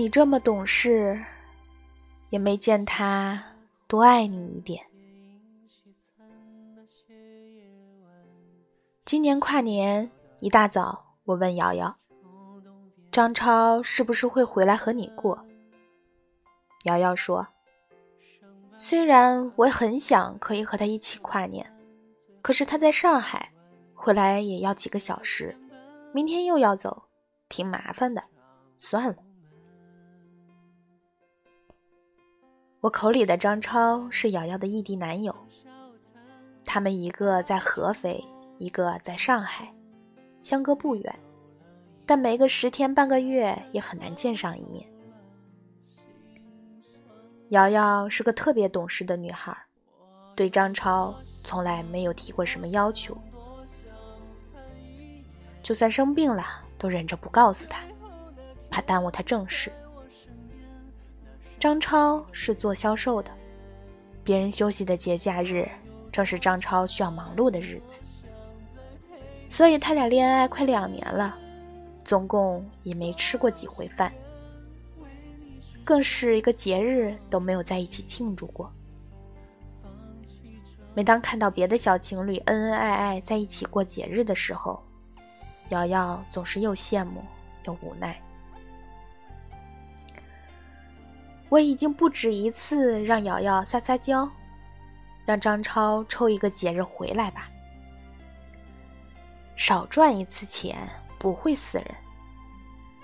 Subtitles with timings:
[0.00, 1.22] 你这么懂事，
[2.30, 3.44] 也没见他
[3.86, 4.82] 多爱你一点。
[9.04, 11.94] 今年跨年一大早，我问瑶瑶
[13.12, 15.44] ：“张超是不是会回来和你过？”
[16.84, 17.46] 瑶瑶说
[18.78, 21.70] ：“虽然我很想可以和他一起跨年，
[22.40, 23.52] 可是他在上海，
[23.92, 25.54] 回来也要几个小时，
[26.14, 27.02] 明天又要走，
[27.50, 28.24] 挺麻烦的，
[28.78, 29.16] 算了。”
[32.80, 35.34] 我口里的张超是瑶瑶的异地男友，
[36.64, 38.24] 他们一个在合肥。
[38.58, 39.72] 一个在上海，
[40.42, 41.18] 相隔不远，
[42.04, 44.86] 但没个十天半个月也很难见上一面。
[47.48, 49.56] 瑶瑶是个特别懂事的女孩，
[50.36, 53.16] 对张超从来没有提过什么要求，
[55.62, 56.44] 就算生病了
[56.76, 57.80] 都忍着不告诉他，
[58.70, 59.72] 怕耽误他正事。
[61.60, 63.30] 张超是做销售的，
[64.24, 65.68] 别人休息的节假日，
[66.10, 68.00] 正是张超需要忙碌的日子。
[69.50, 71.36] 所以他俩恋爱快两年了，
[72.02, 74.10] 总共也没吃过几回饭，
[75.84, 78.72] 更是一个节日都没有在一起庆祝过。
[80.94, 84.82] 每当看到别的小情侣恩恩爱爱在一起过节日的时候，
[85.68, 87.22] 瑶瑶总是又羡慕
[87.66, 88.18] 又无奈。
[91.50, 94.30] 我已经不止一次让瑶瑶撒撒娇，
[95.26, 97.50] 让张超抽一个节日回来吧。
[99.56, 101.94] 少赚一次钱不会死人，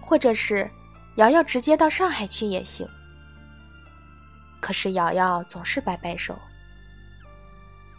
[0.00, 0.70] 或者是
[1.16, 2.88] 瑶瑶直接到上海去也行。
[4.60, 6.38] 可是瑶瑶总是摆摆手，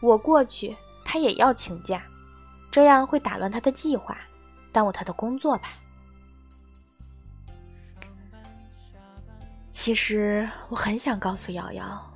[0.02, 2.02] 我过去她也要请假，
[2.72, 4.18] 这样会打乱她的计划，
[4.72, 5.74] 耽误她的工作吧。
[9.78, 12.14] 其实我很想告诉瑶瑶，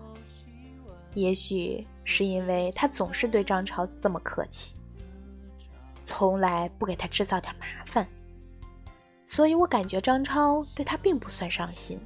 [1.14, 4.76] 也许是因为她总是对张超这么客气。
[6.04, 8.06] 从来不给他制造点麻烦，
[9.26, 12.00] 所以我感觉张超对他并不算上心。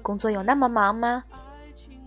[0.00, 1.24] 工作有那么忙吗？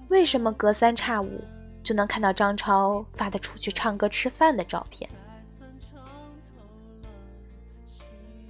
[0.07, 1.44] 为什么隔三差五
[1.84, 5.07] 就能看到张超发的出去唱歌吃饭的照片？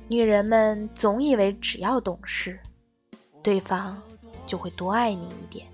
[0.07, 2.59] 女人们总以为只要懂事，
[3.43, 4.01] 对方
[4.47, 5.67] 就会多爱你一点。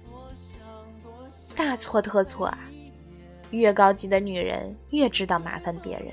[1.56, 2.58] 大错特错啊！
[3.52, 6.08] 越高级的女人越知道麻烦别人。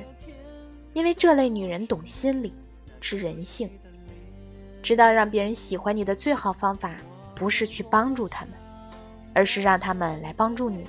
[0.93, 2.53] 因为这类女人懂心理，
[3.01, 3.71] 知人性，
[4.83, 6.97] 知道让别人喜欢你的最好方法
[7.35, 8.55] 不是去帮助他们，
[9.35, 10.85] 而是让他们来帮助你。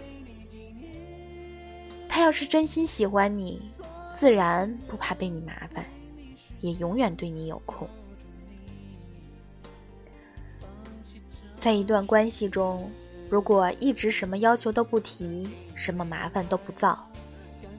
[2.08, 3.62] 他要是真心喜欢你，
[4.18, 5.86] 自然不怕被你麻烦，
[6.62, 7.88] 也永远对你有空。
[11.68, 12.90] 在一段关系中，
[13.30, 17.06] 如果一直什么要求都不提，什么麻烦都不造，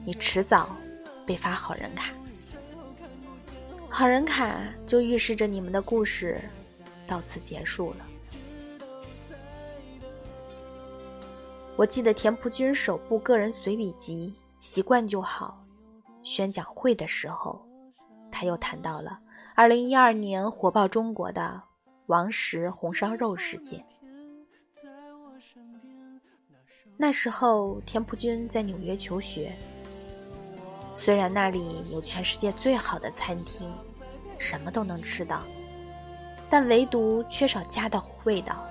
[0.05, 0.75] 你迟早
[1.25, 2.13] 被发好人卡。
[3.89, 6.39] 好人卡就预示着你们的故事
[7.07, 8.05] 到此结束了。
[11.75, 15.65] 我记得田朴珺首部个人随笔集《习惯就好》
[16.21, 17.59] 宣讲会的时候，
[18.29, 19.17] 他又谈到了
[19.55, 21.63] 2012年火爆中国的
[22.09, 23.85] 王石红烧肉事件。
[26.97, 29.55] 那时候田朴珺在纽约求学。
[30.91, 33.71] 虽然那里有全世界最好的餐厅，
[34.39, 35.43] 什么都能吃到，
[36.49, 38.65] 但唯独缺少家的味道。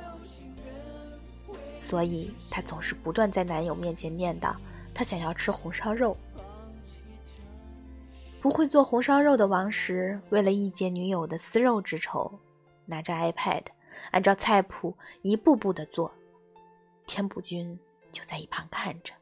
[1.77, 4.53] 所以她总是不断在男友面前念叨，
[4.93, 6.17] 她想要吃红烧肉。
[8.41, 12.37] 不会做红烧肉的王石，为了一解女友的撕肉之仇，
[12.89, 13.67] 拿着 iPad，
[14.11, 16.13] 按照菜谱一步步的做，
[17.07, 17.79] 田朴珺
[18.11, 19.15] 就在一旁看着。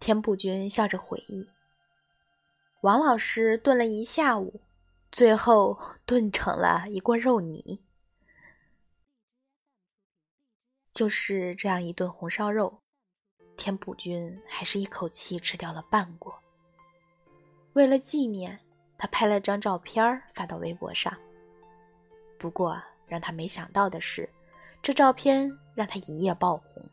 [0.00, 1.48] 田朴珺笑着回忆
[2.80, 4.60] ：“王老师炖了一下午，
[5.12, 7.80] 最后炖成了一锅肉泥。
[10.92, 12.80] 就是这样一顿红烧肉，
[13.56, 16.42] 田朴珺还是一口气吃掉了半锅。
[17.74, 18.60] 为了纪念，
[18.98, 21.16] 他拍了张照片发到微博上。
[22.36, 24.28] 不过让他没想到的是，
[24.82, 26.84] 这照片让他一夜爆红。”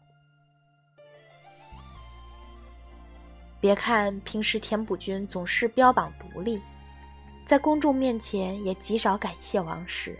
[3.59, 6.61] 别看平时田朴珺总是标榜独立，
[7.47, 10.17] 在公众面前也极少感谢王石。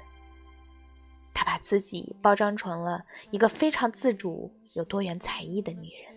[1.32, 6.16] 他把自己包装成了一个非常自主、有多元才艺的女人。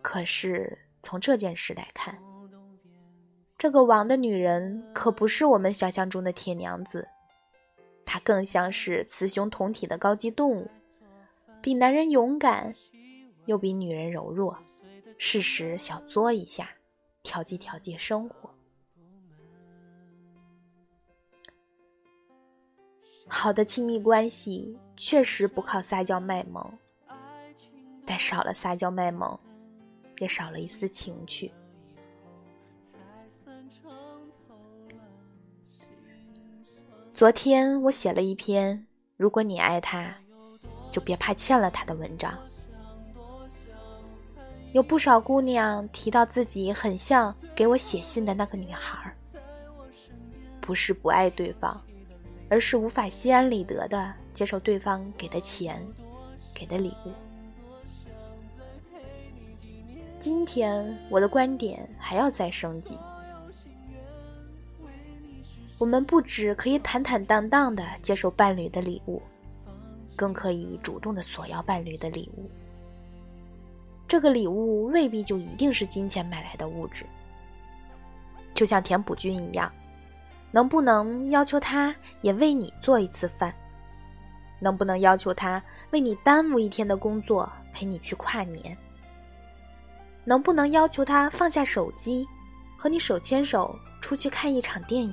[0.00, 2.18] 可是从这件事来看，
[3.62, 7.06] 这个王的女人可不是我们想象中的铁娘子，
[8.04, 10.68] 她更像是雌雄同体的高级动物，
[11.60, 12.74] 比男人勇敢，
[13.46, 14.58] 又比女人柔弱，
[15.16, 16.70] 适时小作一下，
[17.22, 18.50] 调剂调剂生活。
[23.28, 26.68] 好的亲密关系确实不靠撒娇卖萌，
[28.04, 29.38] 但少了撒娇卖萌，
[30.18, 31.52] 也少了一丝情趣。
[37.22, 38.84] 昨天我写了一篇
[39.16, 40.12] “如果你爱他，
[40.90, 42.36] 就别怕欠了他的”文章，
[44.72, 49.14] 有不少姑娘提到自己很像给我写信的那个女孩，
[50.60, 51.80] 不是不爱对方。
[52.48, 55.80] 而是无法心安理得的接受对方给的钱，
[56.52, 57.12] 给的礼物。
[60.18, 62.98] 今天我的观点还要再升级，
[65.78, 69.20] 我们不止可以坦坦荡荡的接受伴侣的礼物，
[70.14, 72.48] 更可以主动的索要伴侣的礼物。
[74.06, 77.04] 这个礼物未必就一定是金钱买来的物质，
[78.54, 79.72] 就像田朴珺一样。
[80.52, 83.52] 能不能要求他也为你做一次饭？
[84.60, 85.60] 能不能要求他
[85.90, 88.76] 为你耽误一天的工作陪你去跨年？
[90.24, 92.28] 能不能要求他放下手机，
[92.76, 95.12] 和你手牵手出去看一场电影？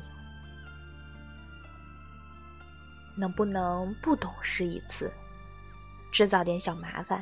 [3.19, 5.11] 能不能不懂事一次，
[6.09, 7.21] 制造点小麻烦，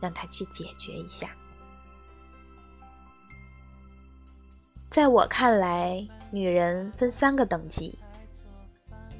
[0.00, 1.28] 让他去解决一下？
[4.88, 7.98] 在我看来，女人分三个等级。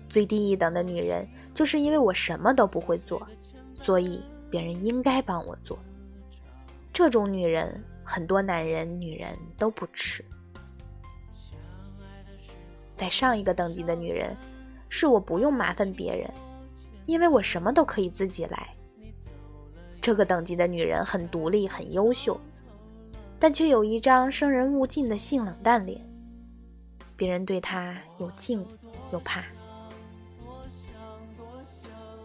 [0.08, 3.26] 最低一等的女人，就是因为我什么都不会做，
[3.74, 5.78] 所以别人应该帮我做。
[6.94, 10.24] 这种女人，很多男人、女人都不吃。
[12.96, 14.34] 在上一个等级的女人，
[14.88, 16.31] 是我不用麻烦别人，
[17.06, 18.69] 因为我什么都可以自己来。
[20.00, 22.40] 这个等级的女人很独立，很优秀。
[23.40, 26.00] 但却有一张生人勿近的性冷淡脸，
[27.14, 28.67] 别人对他又敬
[29.12, 29.44] 又怕。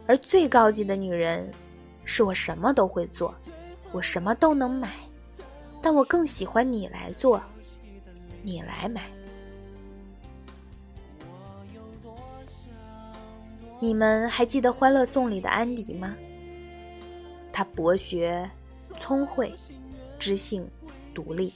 [0.08, 1.50] 而最高级的女人，
[2.04, 3.34] 是我什么都会做，
[3.92, 4.92] 我什么都能买，
[5.82, 7.40] 但我更喜欢你来做，
[8.42, 9.04] 你来买。
[13.84, 16.16] 你们还记得《欢乐颂》里的安迪吗？
[17.52, 18.50] 他博学、
[19.02, 19.54] 聪慧、
[20.18, 20.66] 知性。
[21.14, 21.54] 独立，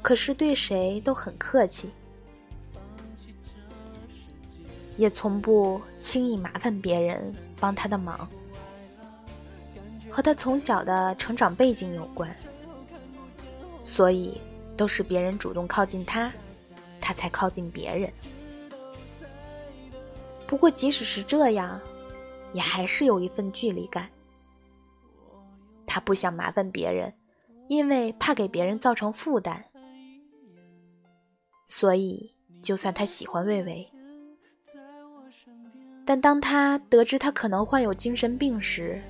[0.00, 1.90] 可是对谁都很客气，
[4.96, 8.26] 也从不轻易麻烦别人帮他的忙。
[10.08, 12.34] 和他从小的成长背景有关，
[13.82, 14.40] 所以
[14.76, 16.32] 都是别人主动靠近他，
[17.00, 18.10] 他才靠近别人。
[20.46, 21.80] 不过即使是这样，
[22.52, 24.08] 也还是有一份距离感。
[25.86, 27.12] 他不想麻烦别人。
[27.68, 29.60] 因为怕给别人造成负担，
[31.66, 33.90] 所以就算他喜欢魏巍，
[36.04, 39.02] 但当他得知他可能患有精神病时，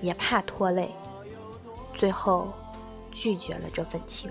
[0.00, 0.88] 也怕拖累，
[1.96, 2.52] 最后
[3.10, 4.30] 拒绝了这份情。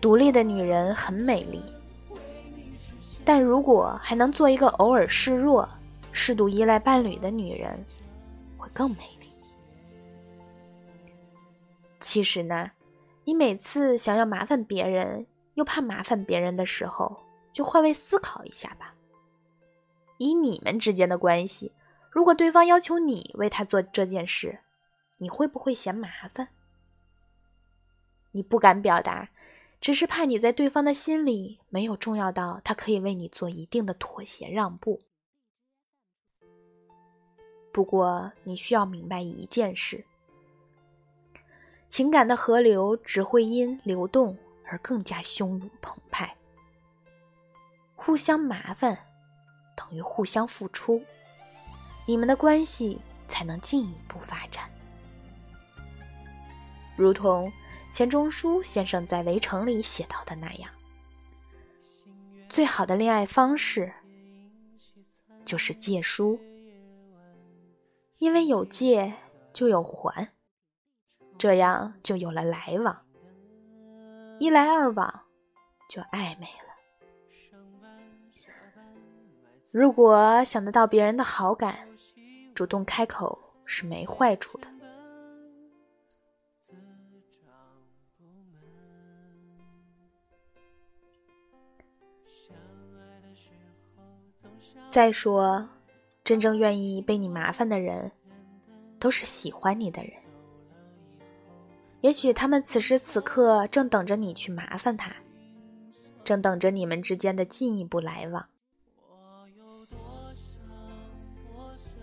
[0.00, 1.60] 独立的女人很美丽，
[3.26, 5.68] 但如果还能做一个偶尔示弱、
[6.12, 7.84] 适度依赖伴侣的女人，
[8.56, 9.26] 会更美丽。
[11.98, 12.70] 其实呢，
[13.24, 17.20] 你每次想要麻烦别人，又怕麻烦别人的时候，
[17.52, 18.94] 就换位思考一下吧。
[20.18, 21.72] 以你们之间的关系，
[22.08, 24.60] 如果对方要求你为他做这件事，
[25.18, 26.46] 你会不会嫌麻烦？
[28.30, 29.30] 你不敢表达，
[29.80, 34.98] 只是怕你在对方的心里没有重要到他可以为你做一定的妥协让步。
[37.72, 40.04] 不过，你需要明白一件事。
[41.88, 46.34] 情感的河流只会因流动而更加汹涌澎湃。
[47.94, 48.98] 互相麻烦
[49.76, 51.02] 等于互相付出，
[52.06, 54.70] 你们的关系才能进一步发展。
[56.96, 57.52] 如同
[57.96, 60.70] 钱钟书先生在《围城》里写到的那样，
[62.46, 63.90] 最好的恋爱方式
[65.46, 66.38] 就是借书，
[68.18, 69.14] 因为有借
[69.54, 70.28] 就有还。
[71.38, 73.02] 这样就有了来往，
[74.38, 75.22] 一来二往
[75.88, 76.74] 就暧昧了。
[79.70, 81.88] 如果想得到别人的好感，
[82.54, 84.75] 主动开口是没坏处的。
[94.96, 95.68] 再说，
[96.24, 98.10] 真正愿意被你麻烦的人，
[98.98, 100.10] 都是喜欢你的人。
[102.00, 105.14] 也许他们此时此刻正等着你去麻烦他，
[106.24, 108.42] 正等着你们之间的进一步来往。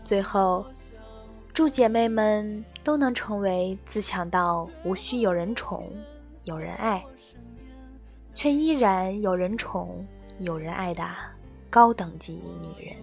[0.03, 0.63] 最后，
[1.51, 5.91] 祝姐妹们都能成为自强到无需有人宠、
[6.43, 7.03] 有人爱，
[8.35, 10.05] 却依然有人宠、
[10.37, 11.03] 有人爱的
[11.73, 12.95] 高等级女人。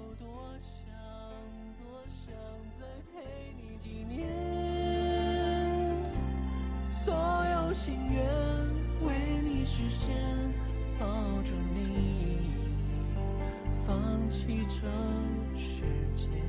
[6.89, 8.25] 所有心愿
[9.05, 9.13] 为
[9.43, 10.15] 你实现，
[11.01, 11.09] 抱
[11.43, 12.53] 着你，
[13.85, 13.99] 放
[14.31, 14.87] 弃这
[15.59, 15.83] 世
[16.15, 16.40] 界。